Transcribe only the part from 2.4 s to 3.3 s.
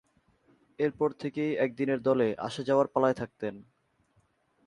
আসা-যাওয়ার পালায়